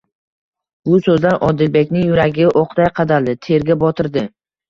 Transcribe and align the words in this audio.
Bu 0.87 0.97
so'zlar 1.07 1.35
Odilbekning 1.49 2.07
yuragiga 2.11 2.55
o'qday 2.63 2.89
qadaldi, 3.01 3.37
terga 3.49 3.79
botirdi. 3.87 4.27